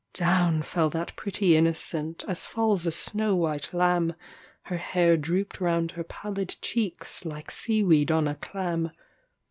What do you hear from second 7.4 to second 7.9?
sea